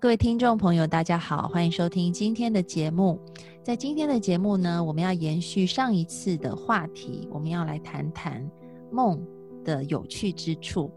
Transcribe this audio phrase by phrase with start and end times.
[0.00, 3.18] 各位听众朋友，大家好，欢迎收听今天的节目。
[3.64, 8.48] 在今天的节目呢，我们要延续上一次的话题，我们要来谈谈
[8.92, 9.20] 梦
[9.64, 10.88] 的有趣之处。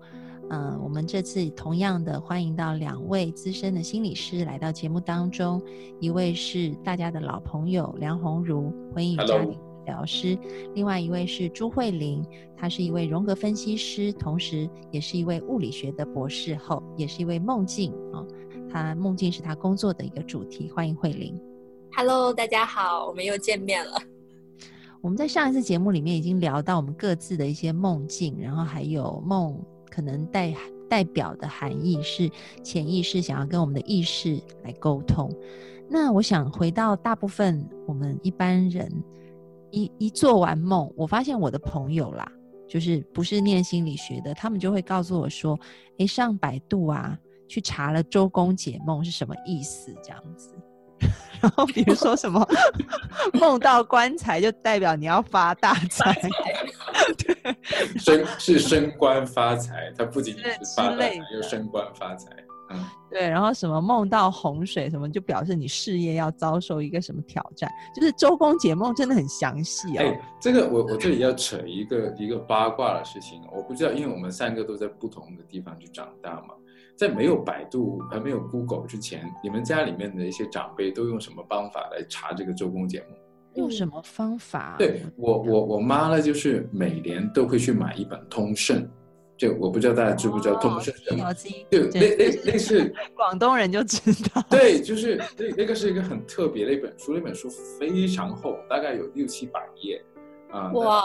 [0.52, 5.60] 嗯，我们这次同样的欢迎到两位资深的心理师来到节目当中，
[6.00, 10.38] 一位是大家的老朋友梁鸿儒，婚姻与家庭治疗师；
[10.76, 12.24] 另外一位是朱慧玲，
[12.56, 18.24] 她是一位荣格分析师，同时也是一位物理学的博士后，也是一位梦境啊。
[18.72, 20.72] 他梦境是他工作的一个主题。
[20.72, 21.38] 欢迎慧玲
[21.96, 24.02] ，Hello，大家好，我们又见面了。
[25.02, 30.54] 我们在上一次节目里面已经聊到我们各自的一些梦境，然后还有梦可能代
[30.90, 32.30] 代表的含义是
[32.64, 35.30] 潜意识想要跟我们的意识来沟通。
[35.90, 38.90] 那我想回到大部分我们一般人
[39.72, 42.32] 一一做完梦，我发现我的朋友啦，
[42.70, 45.60] 就是不是念心理学的，他们就会告诉我说
[45.98, 47.18] ：“诶，上百度啊。”
[47.52, 50.56] 去查了周公解梦是什么意思，这样子。
[51.42, 52.48] 然后比如说什么
[53.34, 56.16] 梦到棺材就代表你要发大财，
[57.18, 57.56] 对，
[57.98, 62.30] 升是升官发财，它不仅仅是发财，又升官发财。
[62.70, 63.28] 嗯，对。
[63.28, 67.70] 然后什么梦到洪水什么，就表示你事业要遭受一个什么挑战。
[67.96, 70.04] 就是周公解梦真的很详细啊。
[70.06, 76.54] 哎，这个我我这里要扯一个一个八卦的事情，我不知道，因为我们三个都在不同的地方去长大嘛。
[77.02, 83.18] 在没有百度还没有 Google 之前，你们家里面的一些长辈都用什么方法来查这个周公解梦？
[83.56, 84.76] 用什么方法？
[84.78, 88.84] 对我，我我妈呢，就是每年都会去买一本《通胜》，
[89.36, 90.94] 就我不知道大家知不知道《通胜》？
[91.72, 94.46] 就那那那是广东人就知道。
[94.48, 100.00] 对，就是那那个是一个很特别的一本书，那本书非常厚，大概有六七百页
[100.52, 100.72] 啊。
[100.74, 101.02] 哇！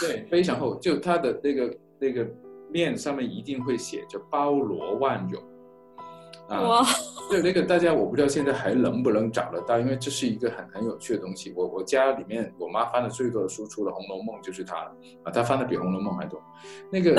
[0.00, 2.24] 对，非常厚，就它的那个那个。
[2.72, 5.38] 面上面一定会写着包罗万有。
[6.48, 6.84] 啊，
[7.30, 11.50] 对那个大家我不知道现在还能不能找得到，因为这是一个很很有趣的东西。
[11.56, 16.42] 我我家里面我妈翻的最多的书，除了《红楼梦》就是它了啊，她翻的比《红楼梦》还多。
[16.90, 17.18] 那个，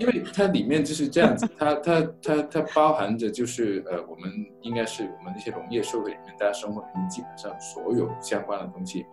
[0.00, 4.30] 因为它里面就是这样子，它它它它包含着就是呃，我们
[4.62, 9.04] 应该是我们那些农业社会里面大家生活里面基本上所有相关的东西，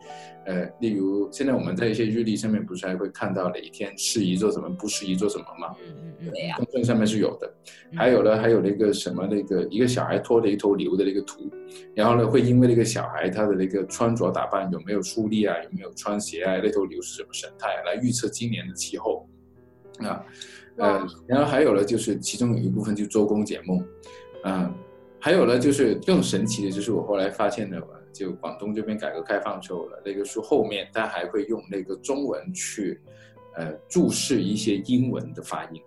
[0.46, 5.76] 呃，例如现在我们在一些日历上面不是还会看到哪一天适宜做什么，不适宜做什么吗？
[5.86, 7.54] 嗯嗯嗯，公证上面是有的。
[7.96, 9.42] 还有呢，还有那个什么那。
[9.42, 11.50] 个一个小孩拖着一头牛的那个图，
[11.96, 19.28] 然后呢，会因为那个小孩他的那个穿着打扮有没有梳丽啊，有没有穿鞋啊，那头牛是什么神态，来预测今年的气候
[19.98, 20.24] 啊，
[20.78, 23.84] 呃，然后还有呢，就是其中有一部分就周公解梦，
[24.44, 24.74] 嗯，
[25.20, 33.00] 还有呢，就是更神奇的就是我后来发现的，就广东这边改革开放之后了，那个书后面他还会用那个中文去，
[33.56, 35.82] 呃，注释一些英文的发音。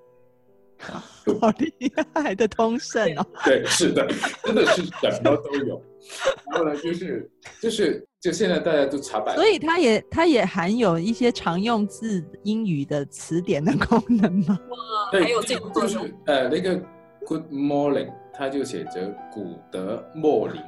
[0.78, 1.72] 好厉
[2.12, 3.26] 害的通胜哦！
[3.44, 4.06] 对，是的，
[4.42, 5.82] 真的是什么都有。
[6.52, 7.30] 然后呢，就是
[7.62, 14.58] 就是就现在大家都查百，所以它也它也含有一些常用字英语的词典的功能吗？
[14.68, 16.78] 哇，还有这个就是呃那个
[17.26, 20.60] Good morning，它就写着古德莫林，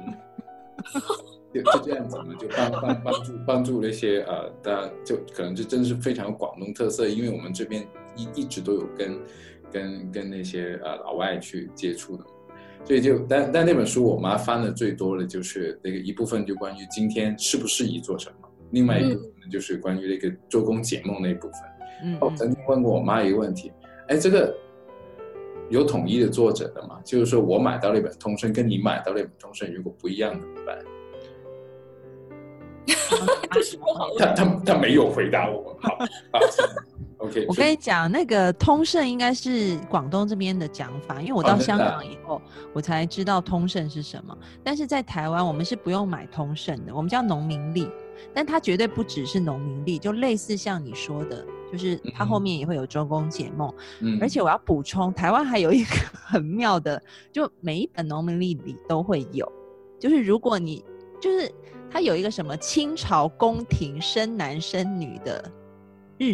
[1.53, 9.19] 就就这样子嘛，就帮帮帮助帮助那些呃，大家就可能就真的是非常有广东特色，因为我们这边一一直都有跟。
[9.71, 12.23] 跟跟那些呃老外去接触的，
[12.83, 21.61] 所以就但但那本书我妈翻的最多的就是那个一部分就关于今天适不适宜做什么，另外一部分就是关于那个周公解梦那一部分。
[22.03, 23.71] 嗯，我曾经问过我妈一个问题，
[24.07, 24.55] 哎，这个
[25.69, 26.99] 有统一的作者的吗？
[27.03, 30.77] 就是说我买到那本通胜，跟你买到那本通胜如果不一样怎么办？
[34.17, 36.39] 他他他没有回答我，好。
[37.27, 42.41] OK，我跟你讲，那个通胜应该是广东这边的讲法，因为我到香港以后，
[42.73, 44.37] 我才知道通胜是什么。
[44.63, 47.89] 但是在台湾，我们是不用买通胜的，我们叫农民力，
[48.33, 53.73] 但它绝对不只是农民力，就类似像你说的，就是它后面也会有周公解梦。
[53.99, 55.95] 嗯，而且我要补充，台湾还有一个
[56.25, 57.01] 很妙的，
[57.31, 59.51] 就每一本农民历里都会有，
[59.99, 60.83] 就是如果你
[61.19, 61.51] 就是
[61.89, 65.51] 它有一个什么清朝宫廷生男生女的。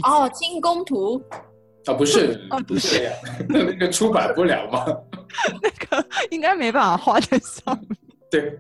[0.04, 1.22] 哦，清宫图，
[1.86, 3.12] 啊，不是，不是
[3.50, 4.86] 那 那个出版不了吗？
[5.62, 7.98] 那个应该没办法画在上面。
[8.32, 8.60] 对，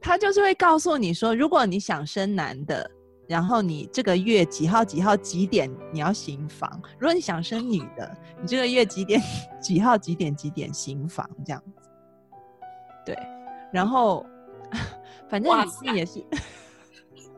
[0.00, 2.90] 他就是会告诉你说，如果你想生男的，
[3.28, 9.20] 然后你这个月几号几号几点你要行房；如果你想生女的，你这个月几点
[9.60, 11.88] 几号几点几点行房这样子。
[13.04, 13.18] 对，
[13.72, 14.24] 然后
[15.28, 16.24] 反正你也是。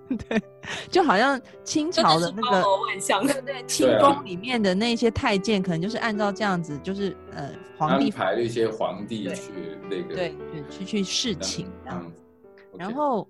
[0.29, 0.43] 对，
[0.91, 2.63] 就好像清朝的那个，
[3.27, 9.53] 对对，清宫里面的那些太监，可能就是按照这样子，就是呃，皇帝排了一些皇帝去
[9.83, 12.23] 那个，对对，去去侍寝这样子。
[12.77, 13.29] 然后，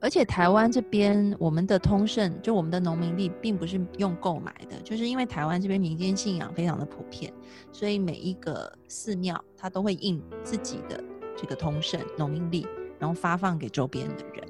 [0.00, 7.32] 而且台湾这边，我们的通胜，就我们的农民历，并不是用购买的，就是因为台湾这边民间信仰非常的普遍，
[7.72, 11.02] 所以每一个寺庙它都会印自己的
[11.36, 12.66] 这个通胜农民历，
[12.98, 14.44] 然后发放给周边的人。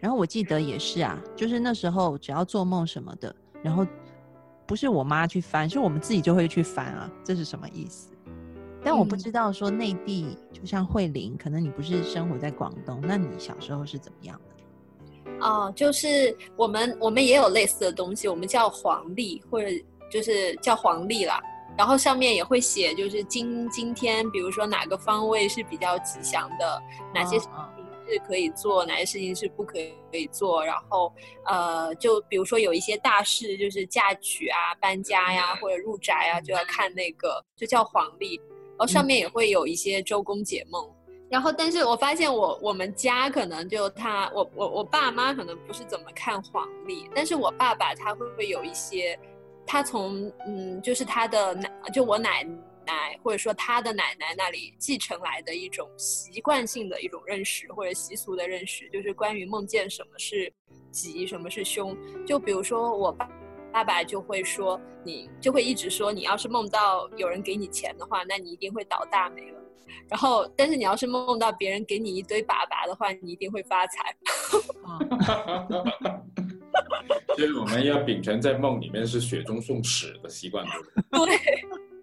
[0.00, 3.86] 然后我记得也是啊，就是那时候只要做梦什么的，然后
[4.66, 8.10] 不是我妈去翻，是我们自己就会去翻啊，这是什么意思？
[8.84, 15.40] 但我不知道说内地，就像慧玲，可能你不是生活在广东，那你小时候是怎么样的？
[15.40, 19.68] 哦，就是我们我们也有类似的东西，我们叫黄历，或者
[20.10, 21.42] 就是叫黄历啦。
[21.76, 26.82] 然后上面也会写，就是今今天，比如说哪个方位是比较吉祥的，
[27.12, 27.38] 哪些。
[28.08, 30.64] 是可以做，哪些事情是不可以做？
[30.64, 31.12] 然后，
[31.44, 38.36] 呃，就比如说有一些大事，就是嫁娶啊、搬家呀，或者入宅啊，就要看那个，就叫黄历。
[38.78, 40.88] 然后上面也会有一些周公解梦。
[41.28, 49.18] 然后，但是我发现我我们家可能就他，我我我爸妈可能不是怎么看黄历，但是我爸爸他会不会有一些，
[49.66, 52.46] 他从嗯，就是他的奶，就我奶。
[52.86, 60.50] 奶或者说他的奶奶那里继承来的一种习惯性的一种认识或者习俗的认识，就是关于梦见什么是
[60.90, 61.94] 吉，什么是凶。
[62.24, 63.28] 就比如说我爸
[63.72, 69.60] 爸爸就会说，你就会一直说，你要是梦到有人给你钱的话，那你一定会倒大霉了。
[70.08, 74.16] 然后，但是你要是梦到别人给你一堆粑粑的话，你一定会发财。
[77.36, 80.64] 所 以我们要秉承在梦里面是雪中送屎的习惯，
[81.10, 81.36] 对。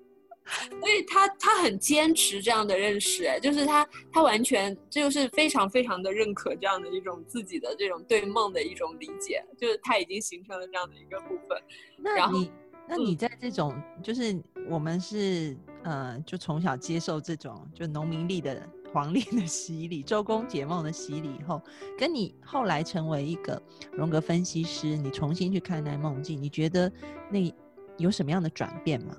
[0.79, 11.57] 所以他他很坚持这样的认识，就是他他完全就是非常非常的认可这样的一种自己的这种对梦的一种理解，就是他已经形成了这样的一个部分。
[11.97, 12.51] 那你
[12.87, 13.73] 那你在这种
[14.03, 14.37] 就是
[14.69, 21.61] 我们是呃就从小接受这种就农民历的黄历的洗礼，周公解梦的洗礼以后，
[21.97, 23.59] 跟你后来成为一个
[23.93, 26.91] 荣格分析师，你重新去看待梦境，你觉得
[27.31, 27.39] 那
[27.97, 29.15] 有什么样的转变吗？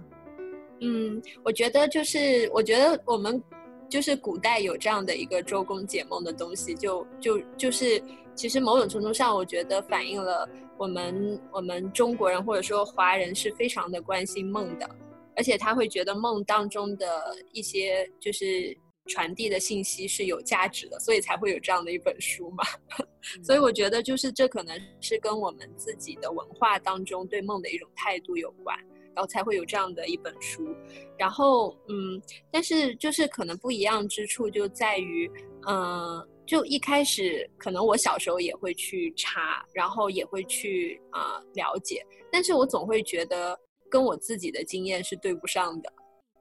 [0.81, 3.43] 嗯，我觉得就是，我觉得我们
[3.89, 8.03] 就是古代有这样的一个周公解梦的东西，就就就是，
[8.35, 14.89] 其实某种程度上，我觉得反映了我们我们中国人或者说华人是非常的关心梦的，
[15.37, 18.77] 而且他会觉得梦当中的一些就是
[19.07, 22.65] 传递的信息是有价值的，所以才会有这样的一本书嘛。
[23.43, 28.77] 所以我觉得就是这可能是跟我们自己的文化当中对梦的一种态度有关。
[29.15, 30.75] 然后才会有这样的一本书，
[31.17, 32.21] 然后嗯，
[32.51, 35.31] 但是就是可能不一样之处就在于，
[35.69, 45.93] 嗯，就一开始可能我小时候也会去查，然后也会去啊了解，但是我总会觉得跟我自己的经验是对不上的，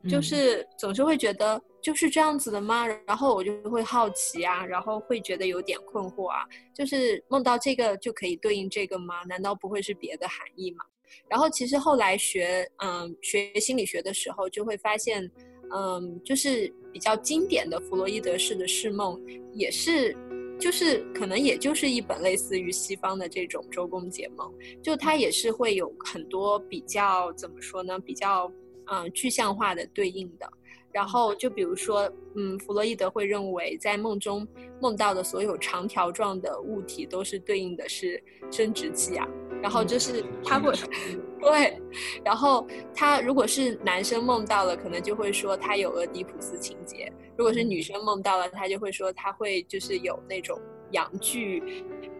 [0.10, 2.88] 就是总是会觉得就是这样子的吗？
[3.06, 9.24] 然后我就会好奇啊，然后会觉得有点困惑啊，就是梦到这个就可以对应这个吗？
[9.27, 10.84] 难道不会是别的含义吗？
[11.29, 15.29] 然后其实后来学嗯学心理学的时候，就会发现，
[15.74, 19.20] 嗯，就是比较经典的弗洛伊德式的释梦，
[19.53, 20.15] 也是，
[20.60, 28.51] 就是可能也就是一本类似于西方的这种周公解梦，就它也是会有很多比较怎么说呢，比较
[28.91, 30.50] 嗯具象化的对应的。
[30.91, 34.48] 然后就比如说，嗯，弗洛伊德会认为，在梦中
[34.79, 39.27] 梦到的所有长条状的物体都是对应的是生殖器啊。
[39.63, 40.74] 然后就是他会，
[41.39, 41.82] 对，
[42.24, 50.60] 然后他如果是男生梦到了，可能就会说他有俄狄浦斯情节；如果是女生梦到了，他就会说他会就是有那种
[50.91, 51.63] 阳具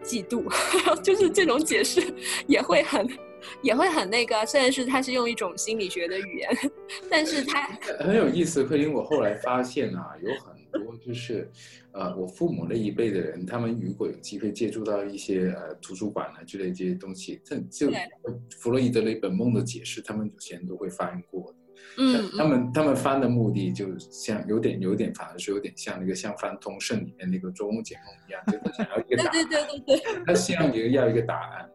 [0.02, 0.42] 嫉妒，
[1.04, 2.02] 就是这种解释
[2.46, 3.06] 也会很。
[3.60, 6.50] 也会很那个，虽然是他是用一种心理学的语言，
[7.10, 7.68] 但是他
[8.00, 8.64] 很有意思。
[8.64, 11.50] 可因我后来发现啊，有很多就是，
[11.92, 17.90] 呃，我父母那一辈的人，他们如果有机会接触到一些呃图书馆啊之类这些东西，这就
[18.58, 21.54] 弗洛伊德那本《梦的解释》，他们有些人都会翻过。
[21.96, 29.32] 嗯，他们他们翻的目的就像有点有点，反而是有点像那个像翻通胜里面那个周公解梦一样，就是想要一个答案。
[29.32, 31.70] 对对对对对，他希望你要一个答案。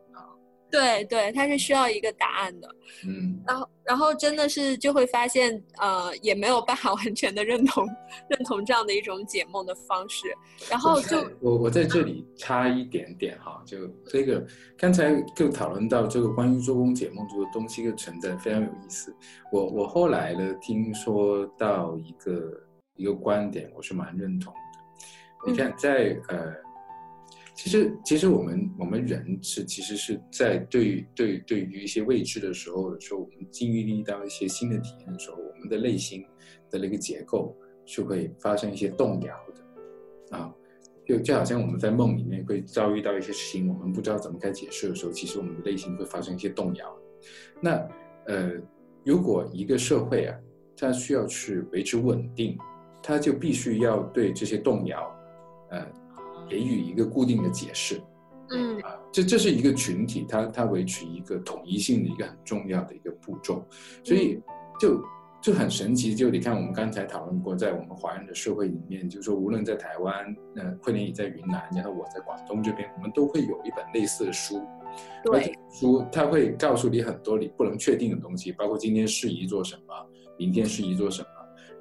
[0.71, 2.67] 对对，他是需要一个答案的。
[3.07, 7.88] 嗯，然后然后真的是就会发现，呃，也没有办法完全的认同
[8.29, 10.27] 认同这样的一种解梦的方式。
[10.69, 14.45] 然后就我我在这里插一点点哈，就这个
[14.77, 19.15] 刚才就讨论到这个关于做工解梦这个东西的存在非常有意思。
[19.51, 22.61] 我我后来呢听说到一个
[22.95, 25.51] 一个观点，我是蛮认同的。
[25.51, 26.68] 你看在呃。
[27.61, 36.25] 其实，其实我们我们人是其实是在对对对于一些未知的时候的时候，我们经历到一些新的体验的时候，我们的内心
[36.71, 37.53] 的那个结构
[37.85, 40.55] 是会发生一些动摇的，啊，
[41.05, 46.97] 就就好像我们在梦里面会遭遇到一些事情，我们不知道怎么该解释的时候，其实我们的内心会发生一些动摇。
[47.61, 47.85] 那
[48.27, 48.53] 呃，
[49.03, 50.39] 如果一个社会啊，
[50.77, 52.57] 它需要去维持稳定，
[53.03, 55.13] 它就必须要对这些动摇，
[55.71, 55.85] 呃。
[56.50, 58.01] 给予一个固定的解释，
[58.50, 63.63] 嗯啊，这这是一个群体，它它维持一个统一性的一个很重要的一个步骤，
[64.03, 64.39] 所以
[64.79, 65.01] 就
[65.41, 66.15] 就很神奇。
[66.15, 74.62] 就你看，我们刚才讨论过，在我们华人的社会里面，就是说，无论在台湾，呃，慧莲也在云南，然后我在广东这边，我们都会有一本类似的书，
[75.24, 79.94] 对，书它会告诉你很多你不能确定的东西，包括今天适宜做什么，
[80.38, 81.27] 明天适宜做什么。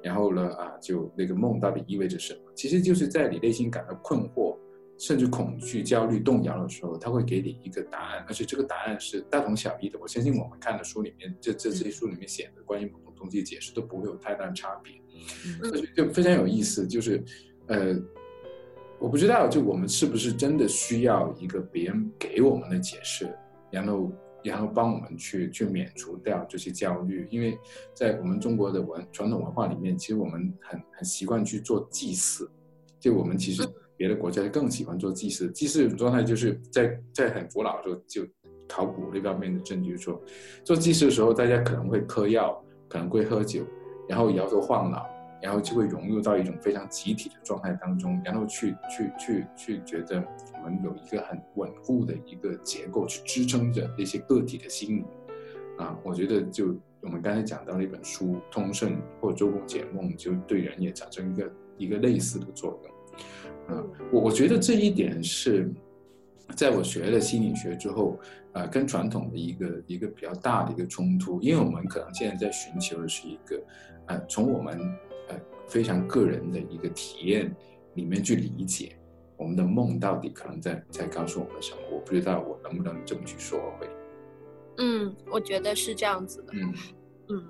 [0.01, 2.39] 然后呢，啊，就那个梦到底意味着什么？
[2.55, 4.57] 其实就是在你内心感到困惑，
[4.97, 9.99] 甚至恐惧、焦虑、动摇的时候，他会给你一个答案，而且这个答案是大同小异的。
[9.99, 14.93] 我相信我们看的书里面，这这这些书里面写的关于某种东西解释都不会有太大差别，
[15.69, 16.87] 所以就非常有意思。
[16.87, 17.23] 就是，
[17.67, 17.93] 呃，
[18.99, 23.27] 我不知道，就我们是不是真的需要一个别人给我们的解释，
[23.69, 24.11] 然后。
[24.43, 27.57] 然后帮我们去去免除掉这些焦虑，因为
[27.93, 32.49] 在我们中国的文传统文化里面，其实我们很很习惯去做祭祀，
[32.99, 33.67] 就我们其实
[33.97, 35.51] 别的国家更喜欢做祭祀。
[35.51, 38.25] 祭祀状态就是在在很古老的时候就
[38.67, 40.21] 考古那方面的证据说，
[40.63, 43.63] 做祭祀的时候大家可能会嗑药，可能会喝酒，
[44.07, 45.05] 然后摇头晃脑。
[45.41, 50.23] 然后就会融入到一种非常集体的状态当中，然后去去去去觉得
[50.55, 55.05] 我们有一个很稳固的一个结构去支撑着那些个体的心理，
[55.77, 58.91] 啊，我觉得就我们刚才讲到那本书《通胜》
[59.21, 65.71] 或《周公解梦》，就对人也产生一个一个类似的作用，啊，我我觉得这一点是
[66.55, 68.19] 在我学了心理学之后，
[68.51, 73.61] 啊，跟传统的一个一个比较大的一个冲突，因为我们可能现在在寻求的是一个，
[74.07, 74.77] 呃，从我们
[75.69, 77.55] 非常个人的一个体验
[77.93, 78.97] 里面去理解
[79.37, 81.77] 我们的梦到底可能在在告诉我们什么？
[81.91, 83.87] 我不知道我能不能这么去说会。
[84.79, 86.53] 嗯，我觉得是这样子的。
[86.53, 86.73] 嗯
[87.29, 87.47] 嗯，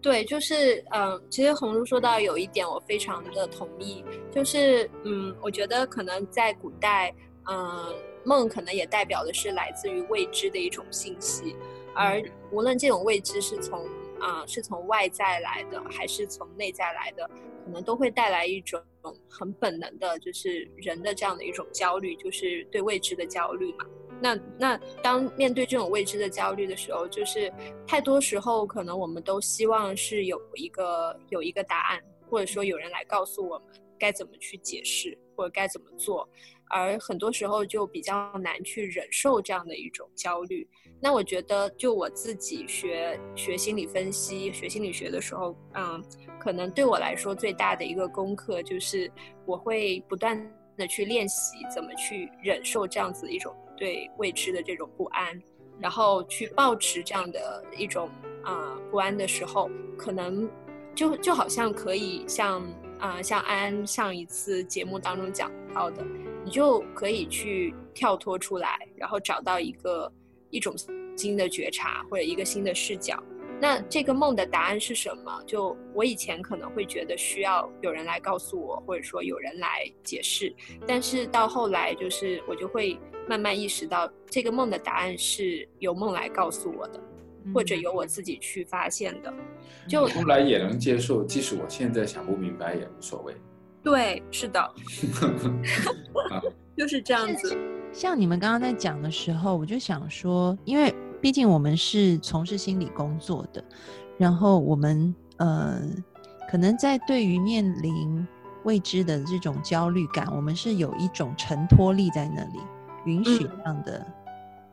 [0.00, 7.14] 对，就是嗯，其实红茹说到有一点我非常的同意，就是嗯，我觉得可能在古代，
[7.50, 7.94] 嗯，
[8.24, 11.56] 梦可能也代表的是来自于未知的一种信息，
[11.94, 12.22] 而
[12.52, 13.84] 无论这种未知是从。
[14.22, 17.28] 啊，是从外在来的还是从内在来的，
[17.64, 18.80] 可能都会带来一种
[19.28, 23.84] 很本能的，就是人的这样的一种焦虑，就是对未知的焦虑嘛。
[24.20, 27.52] 那那当面对这种未知的焦虑的时候，就是
[27.84, 32.00] 太多时候可能我们都希望是有一个有一个答案，
[32.30, 36.28] 或者说有人来告诉我们该怎么去解释或者该怎么做，
[36.70, 40.68] 而很多时候就比较难去忍受这样的一种焦虑。
[41.04, 46.00] 那我觉得，就我自己学学心理分析、学心理学的时候，嗯，
[46.38, 49.10] 可能对我来说最大的一个功课就是，
[49.44, 50.40] 我会不断
[50.76, 55.42] 的去练习怎么去忍受这样子一种对未知的这种不安，
[55.80, 58.08] 然后去保持这样的一种
[58.44, 59.68] 啊不安的时候，
[59.98, 60.48] 可能
[60.94, 62.62] 就就好像可以像
[63.00, 66.06] 啊像安安上一次节目当中讲到的，
[66.44, 70.08] 你就可以去跳脱出来，然后找到一个。
[70.52, 70.72] 一种
[71.16, 73.20] 新的觉察或者一个新的视角，
[73.60, 75.42] 那这个梦的答案是什么？
[75.46, 80.54] 就我以前可能会觉得需要有人来告诉我，或者说有人来解释，
[80.86, 87.00] 但是到后来就是我就会慢慢意识到，这个梦的答案是由梦来告诉我的，
[87.54, 89.32] 或者由我自己去发现的。
[89.88, 93.34] 就后来也能接受，即使我现在想不明白也无所谓。
[93.82, 94.74] 对，是的，
[96.76, 97.71] 就是这样子。
[97.92, 103.62] 像你们刚刚在讲的时候，我就想说，因为毕竟我们是从事心理工作的，
[104.18, 105.82] 然后我们呃，
[106.50, 108.26] 可能在对于面临
[108.64, 112.60] 未知的这种焦虑感，我们是有一种承托力在那里，
[113.04, 114.06] 允许这样的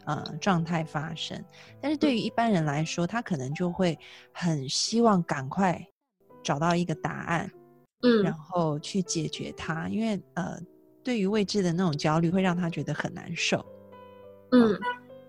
[0.05, 1.43] 呃状态发生。
[1.81, 3.99] 但是对于一般人来说，他可能就会
[4.31, 5.85] 很希望赶快
[6.41, 7.51] 找到一个答案，
[8.01, 10.57] 嗯，然后去解决它，因为呃。
[11.09, 13.65] 对于未知的那种焦虑，会让他觉得很难受。
[14.51, 14.79] 嗯，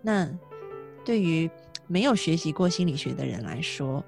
[0.02, 0.30] 那
[1.06, 1.50] 对于
[1.86, 4.04] 没有学习过心理学的人来说，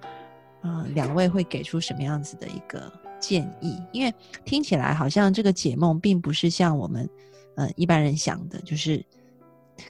[0.65, 3.81] 嗯，两位会给出什么样子的一个建议？
[3.91, 4.15] 因为
[4.45, 7.09] 听起来好像这个解梦并不是像我们
[7.57, 9.03] 呃一般人想的，就是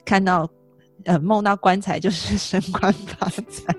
[0.05, 0.49] 看到
[1.03, 3.75] 呃梦到棺材就是 升官发财。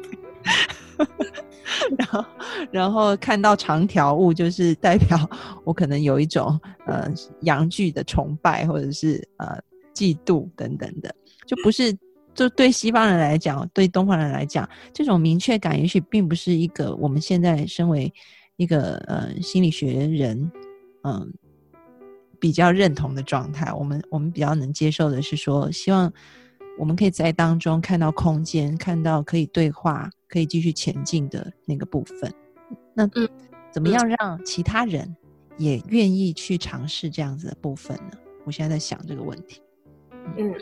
[1.99, 2.25] 然后，
[2.71, 5.29] 然后看到长条物，就是代表
[5.65, 7.11] 我可能有一种呃
[7.43, 9.59] 阳具的崇拜，或者是呃
[9.95, 11.15] 嫉妒等等的，
[11.47, 11.97] 就不是
[12.35, 18.13] 就对西方人来讲，对东方人来讲，这种明确感也许并不是一个我们现在身为
[18.57, 20.51] 一个呃心理学人
[21.03, 21.33] 嗯
[22.41, 23.73] 比较认同的状态。
[23.73, 26.13] 我们我们比较能接受的是说，希望
[26.79, 30.11] 我们可以在当中看到空间，看到可以对话。
[30.27, 32.35] 可以继续前进的那个部分，
[32.93, 33.09] 那
[33.71, 35.17] 怎么样让其他人
[35.57, 38.19] 也愿意去尝试这样子的部分呢？
[38.45, 39.63] 我现在在想这个问题。
[40.37, 40.53] 嗯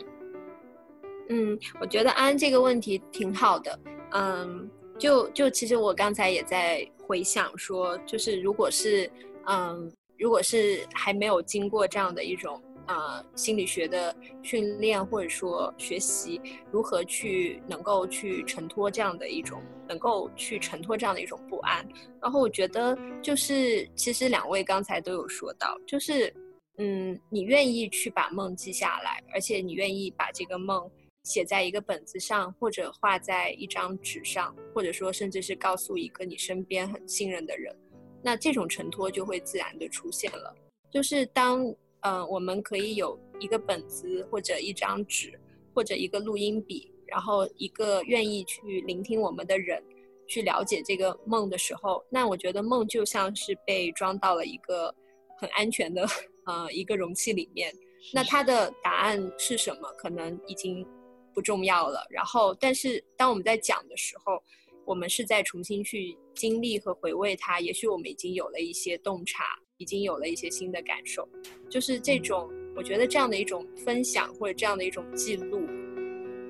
[1.29, 3.79] 嗯，我觉得安这个问题挺好的。
[4.11, 9.09] 嗯，就就其实我刚才也在回想说，就是如果是
[9.47, 12.61] 嗯，如果是还没有经过这样的一种。
[12.85, 21.87] 呃，心理学的训练或者说学习，如何去能够去承托这样的一种，能够去承托这样的一种不安。
[22.21, 26.33] 然后我觉得，就是其实两位刚才都有说到，就是
[26.77, 30.89] 嗯，你愿意去把梦记下来，而且你愿意把这个梦
[31.23, 37.73] 写在一个本子上，或者画在一张纸上，或者说甚至是告诉一个你身边很信任的人，
[38.21, 40.53] 那这种承托就会自然的出现了。
[40.91, 41.73] 就是当。
[42.03, 45.39] 嗯，我们可以有一个本子，或者一张纸，
[45.73, 49.81] 或者一个录音笔，然后一个愿意去聆听我们的人，
[50.27, 54.93] 去了解这个梦的时候，那我觉得梦就像是被装到了一个
[55.37, 56.05] 很安全的
[56.45, 57.73] 呃一个容器里面。
[58.13, 60.85] 那它的答案是什么，可能已经
[61.33, 62.05] 不重要了。
[62.09, 64.43] 然后，但是当我们在讲的时候，
[64.85, 69.43] 我们是在重新去经历和回味它，也许我们已经有了一些洞察。
[69.77, 71.27] 已经有了一些新的感受，
[71.67, 75.67] 就是这种，我觉得这样的一种分享或者这样的一种记录，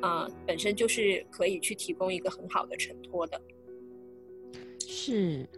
[0.01, 3.41] 啊，本身就是可以去提供一个很好的承托的。
[4.85, 5.49] 是，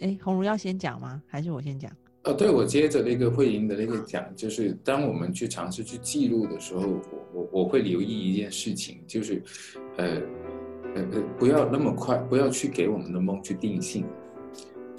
[0.00, 1.22] 哎，红茹要先讲吗？
[1.28, 1.94] 还是我先讲？
[2.24, 9.40] 哦，对，我接着那个慧莹的那个讲，就是当我们去尝试去记录的时候，我我我会留意一件事情，就是，
[9.98, 10.20] 呃，
[10.94, 14.06] 呃呃，不要那么快，不要去给我们的梦去定性。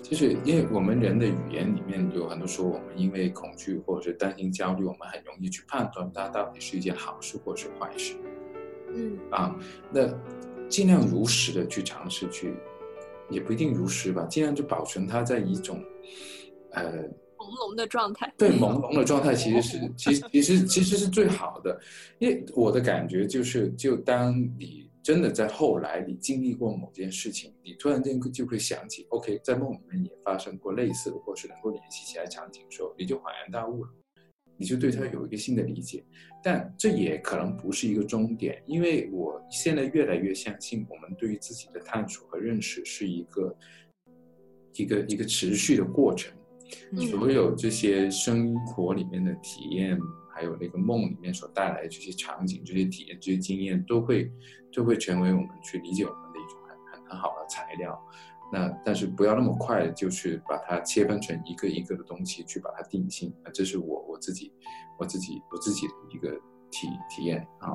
[0.04, 8.14] 就是因为我们人的语言里面有很多时候，我们因为恐惧或者是担心、焦虑，我们很容易去判断它到底是一件好事或是坏事。
[8.94, 9.56] 嗯啊，
[9.92, 10.08] 那
[10.70, 12.54] 尽量如实的去尝试去，
[13.32, 15.84] 也不一定如实吧，尽量就保存它在一种
[16.70, 17.04] 呃
[17.38, 18.32] 朦胧的状态。
[18.38, 21.82] 对，朦胧的状态其实是，其实其实其实是最好的，
[22.20, 24.88] 因为我的感觉就是，就当你。
[25.06, 33.92] 真的在后来，你经历过某件事情，你突然间就会想起，OK，在梦里面也发生过类似的，或是能够联系起来场景的时候，你就恍然大悟了，
[34.58, 36.04] 你就对它有一个新的理解。
[36.44, 43.56] 但这也可能不是一个终点，因为我现在越来越相信，我们对于自己的探索和认识是一个
[44.74, 46.36] 一个一个持续的过程。
[47.12, 50.00] 所有这些生活里面的体验。
[50.38, 54.30] 还有那个梦里面所带来的这些场景、这些体验、这些经验，都会
[54.76, 57.98] 就会成为我们去理解我们的一种很很很好的材料。
[58.52, 63.34] 那但是不要那么快就是把它切分成一个一个的东西去把它定性。
[63.44, 64.52] 那这是我我自己
[65.00, 66.30] 我自己我自己的一个
[66.70, 67.74] 体体验啊。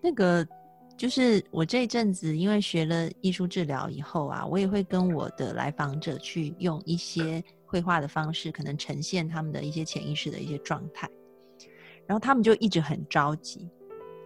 [0.00, 0.46] 那个
[0.96, 7.42] 就是我这一阵子因为学了艺术治疗以后啊，我也会跟我的来访者去用一些。
[7.66, 11.10] 绘画的方式可能呈现他们的一些潜意识的一些状态，
[12.06, 13.68] 然后他们就一直很着急，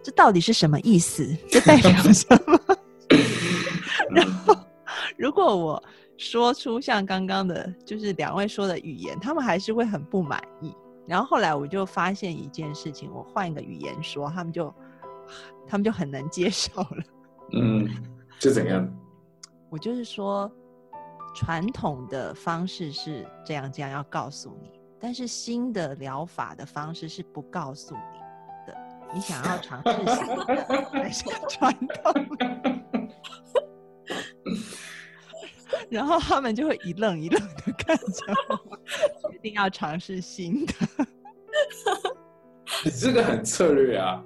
[0.03, 1.35] 这到底是什么意思？
[1.49, 2.59] 这代表 什么？
[4.11, 4.55] 然后
[5.17, 5.83] 如果我
[6.17, 10.75] 说出像刚刚的，就是两位说的语言，他们还是会很不满意。
[11.07, 14.73] 然后后来我就发现一件事情，我换一个语言说，他们就
[15.67, 17.03] 他们就很能接受了。
[17.53, 17.87] 嗯，
[18.39, 18.87] 就怎样？
[19.69, 20.51] 我就是说。
[21.35, 28.18] 传统的方式是这样，这样要告诉你，但是新的疗法的方式是不告诉你的。
[29.13, 30.45] 你想要尝试新的
[30.91, 32.13] 还是传统？
[35.89, 38.05] 然后他们就会一愣一愣的看着
[38.49, 38.77] 我，
[39.31, 40.73] 决定要尝试新的。
[42.85, 44.23] 你这个很策略啊，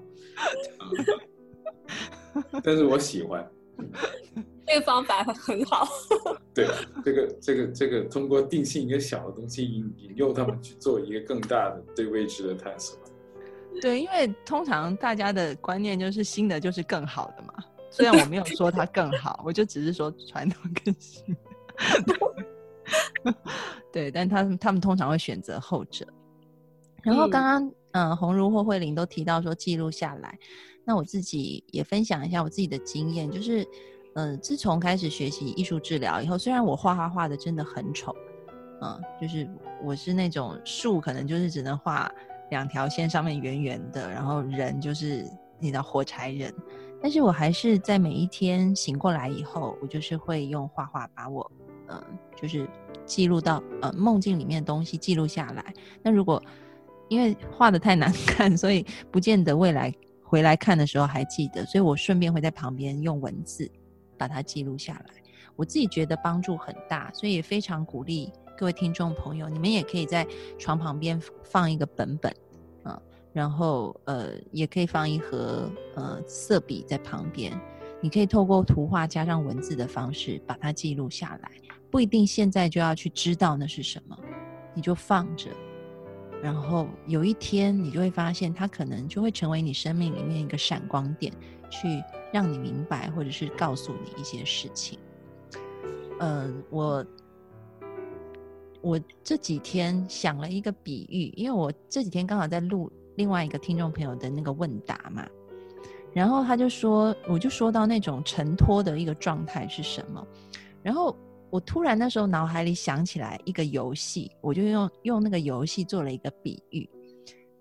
[2.64, 3.50] 但是我喜欢。
[4.66, 5.88] 这个方法很好。
[6.54, 6.68] 对，
[7.04, 12.98] 这个这个这个，通过定性一个小的东西，引引诱他们去做一个更大的对未知的探索。
[13.82, 17.54] 对，因为通常大家的观念就是新的就是更好的嘛。
[17.92, 21.36] 虽然我没有说它更好，我就只是说传统更新。
[23.92, 26.06] 对，但他们他们通常会选择后者。
[27.04, 30.38] 然后刚刚嗯，红如或慧玲都提到说记录下来，
[30.84, 33.68] 那我自己也分享一下我自己的经验，就是
[34.16, 38.16] 嗯，自从开始学习艺术治疗以后，虽然我画画画的真的很丑，
[38.82, 39.48] 嗯，就是
[39.84, 42.12] 我是那种树可能就是只能画
[42.50, 45.26] 两条线上面圆圆的，然后人就是
[45.60, 46.54] 你的火柴人，
[47.02, 51.52] 但是我还是在每一天醒过来以后，我就是会用画画把我
[51.88, 52.02] 嗯，
[52.36, 52.68] 就是
[53.06, 55.74] 记录到呃梦境里面的东西记录下来。
[56.02, 56.42] 那如果
[57.10, 63.70] 因为画的太难看， 所以不见得未来回来看的时候还记得，所以我顺便会在旁边用文字
[64.18, 65.22] 把它记录下来。
[65.56, 70.26] 我自己觉得帮助很大，所以也非常鼓励各位听众朋友，你们也可以在
[70.60, 72.34] 床旁边放一个本本，
[72.84, 77.60] 啊，然后呃也可以放一盒呃色笔在旁边，
[78.00, 81.52] 你可以透过图画加上文字的方式把它记录下来，
[81.90, 84.18] 不一定现在就要去知道那是什么，
[84.74, 85.50] 你就放着。
[86.42, 91.34] 然后有一天，你就会发现，它可能就会成为你生命里面一个闪光点，
[91.70, 95.00] 去让你明白，或者是告诉你一些事情。
[96.20, 97.06] 嗯，我
[98.84, 105.28] 我这几天想了一个比喻，因为我这几天刚好在录另外一个听众朋友的那个问答嘛，
[106.14, 110.24] 然后他就说，我就说到那种承托的一个状态是什么，
[110.84, 111.18] 然后。
[111.54, 116.90] 我突然那时候脑海里想起来一个游戏，我就用用那个游戏做了一个比喻，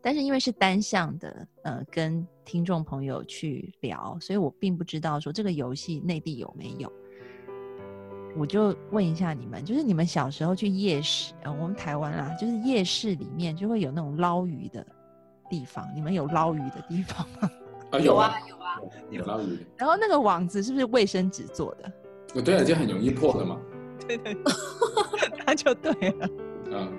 [0.01, 6.91] 但是因为是单向的，呃，跟听众朋友去聊，所以我并不知道说这个游戏内地有没有。
[8.37, 14.85] 我就问一下你们，就是你们小时候去夜市，呃，我们台湾啊，就是夜市里面就会有那种捞鱼的
[15.51, 17.51] 地方，你们有捞鱼的地方吗？
[17.93, 19.59] 啊，有啊，有啊，有捞鱼。
[19.77, 21.93] 然后那个网子是不是卫生纸做的？
[22.35, 23.59] 哦，对啊，就很容易破的嘛。
[24.07, 24.37] 对对，
[25.47, 26.29] 那就对了。
[26.71, 26.93] 嗯，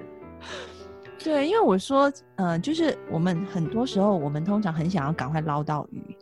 [1.18, 6.16] 对，因为我说，呃，就是我们很多时候，我们通常很想要赶快捞到鱼，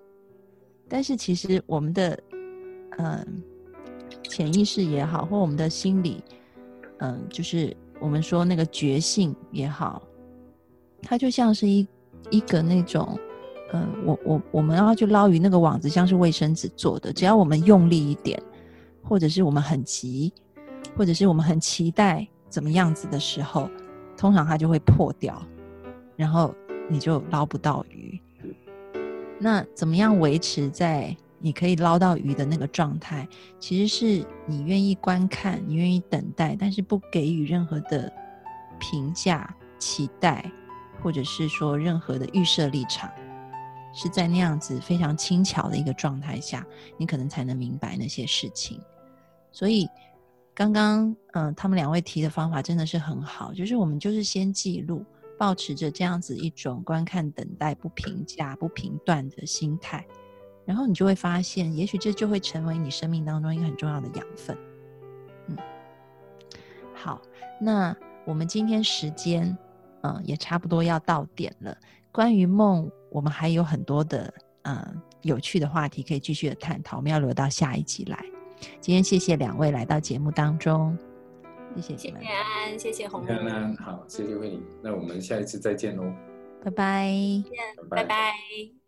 [0.88, 2.18] 但是其实我们的，
[2.98, 3.44] 嗯，
[4.32, 6.24] 潜意识也好，或我们的心理，
[7.00, 10.02] 嗯，就是我们说那个觉性也好，
[11.02, 11.88] 它就像是一
[12.30, 13.20] 一个那种，
[13.74, 18.42] 嗯，我我我们要去捞鱼，那个网子像是卫生纸做的，只要我们用力一点，
[19.04, 20.32] 或者是我们很急。
[20.98, 23.70] 或者是我们很期待怎么样子的时候，
[24.18, 25.42] 通常它就会破掉，
[26.18, 26.54] 然后
[26.90, 28.20] 你就捞不到鱼。
[29.40, 33.28] 那怎么样维持在你可以捞到鱼的那个状态？
[33.60, 38.12] 其实是你愿意观看，你愿意等待，但是不给予任何的
[38.80, 40.50] 评价、期待，
[41.02, 43.12] 或者是说任何的预设立场，
[43.94, 46.66] 是在那样子非常轻巧的一个状态下，
[46.98, 48.80] 你可能才能明白那些事情。
[49.52, 49.88] 所以。
[50.54, 55.04] 刚刚嗯，他们两位提的方法真的是很好，就是我们就是先记录，
[55.40, 60.06] 保持着这样子一种观看、等待、不评价、不评断的心态，
[60.66, 64.58] 然后你就会发现，也许这就会成为你生命当中一个很重要的养分。
[65.48, 65.58] 嗯，
[66.94, 67.22] 好，
[67.60, 67.96] 那
[68.26, 69.58] 我们今天时间
[70.02, 71.76] 嗯也差不多要到点了。
[72.12, 78.24] 关于梦，我们还有很多的嗯有趣的话题可以继续的探讨，我们要留到下一集来。
[78.80, 80.96] 今天谢谢两位来到节目当中，
[81.76, 86.04] 谢谢谢谢安，谢谢红安安，好，谢谢慧颖，那我们下一次再见喽，
[86.64, 87.44] 拜拜，
[87.90, 88.81] 拜拜。